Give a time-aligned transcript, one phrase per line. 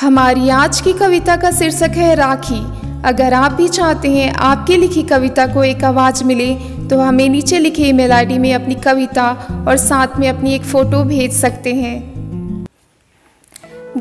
[0.00, 2.60] हमारी आज की कविता का शीर्षक है राखी।
[3.04, 6.54] अगर आप भी चाहते हैं आपकी लिखी कविता को एक आवाज़ मिले
[6.88, 9.26] तो हमें नीचे लिखे ईमेल आईडी में अपनी कविता
[9.68, 12.64] और साथ में अपनी एक फ़ोटो भेज सकते हैं।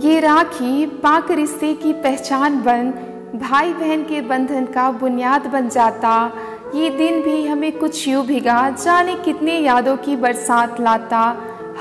[0.04, 2.94] ये राखी पाक रिश्ते की पहचान बन
[3.40, 6.16] भाई बहन के बंधन का बुनियाद बन जाता।
[6.76, 11.22] ये दिन भी हमें कुछ यूँ भिगा, जाने कितने यादों की बरसात लाता।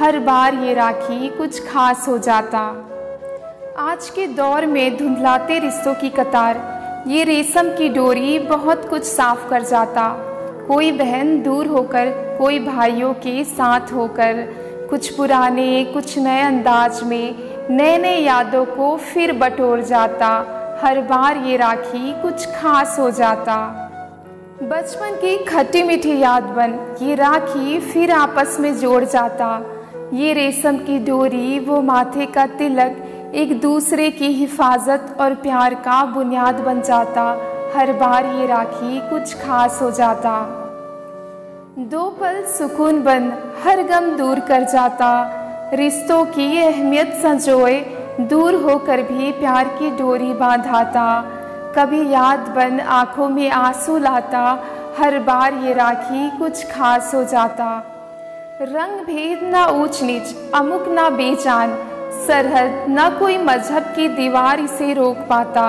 [0.01, 2.67] हर बार ये राखी कुछ खास हो जाता।
[3.79, 6.57] आज के दौर में धुंधलाते रिश्तों की कतार।
[7.07, 10.09] ये रेशम की डोरी बहुत कुछ साफ़ कर जाता।
[10.69, 14.33] कोई बहन दूर होकर, कोई भाइयों के साथ होकर,
[14.91, 17.35] कुछ पुराने, कुछ नए अंदाज में
[17.71, 20.27] नए नए यादों को फिर बटोर जाता।
[20.83, 23.57] हर बार ये राखी कुछ खास हो जाता।
[24.63, 29.61] बचपन की खट्टी मीठी याद बन, ये राखी फिर आपस में जोड़ जाता।
[30.15, 36.05] ये रेशम की डोरी, वो माथे का तिलक एक दूसरे की हिफाजत और प्यार का
[36.05, 37.23] बुनियाद बन जाता।
[37.77, 40.41] हर बार ये राखी कुछ खास हो जाता।
[41.79, 43.33] दो पल सुकून बन,
[43.65, 45.11] हर गम दूर कर जाता।
[45.75, 47.81] रिश्तों की अहमियत संजोए,
[48.21, 51.23] दूर होकर भी प्यार की डोरी बांधाता।
[51.77, 54.65] कभी याद बन, आँखों में आँसू लाता।
[54.99, 57.83] हर बार ये राखी कुछ खास हो जाता।
[58.63, 61.88] रंग भेद ना ऊंच नीच, अमुक ना बेजान
[62.27, 65.67] सरहद, न कोई मज़हब की दीवार इसे रोक पाता।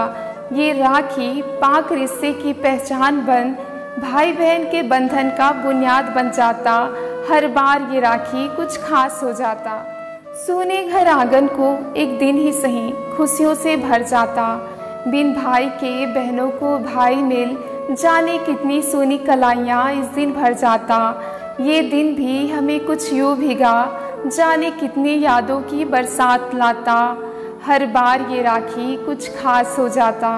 [0.53, 3.55] ये राखी पाक रिश्ते की पहचान बन
[4.01, 6.73] भाई बहन के बंधन का बुनियाद बन जाता।
[7.29, 9.73] हर बार ये राखी कुछ खास हो जाता।
[10.35, 14.45] सोने घर आँगन को एक दिन ही सही खुशियों से भर जाता।
[15.07, 17.57] बिन भाई के, बहनों को भाई मिल,
[17.91, 20.99] जाने कितनी सोनी कलाइयाँ इस दिन भर जाता।
[21.61, 23.75] ये दिन भी हमें कुछ यूँ भिगा
[24.27, 26.95] जाने कितनी यादों की बरसात लाता
[27.65, 30.31] हर बार ये राखी कुछ खास हो जाता।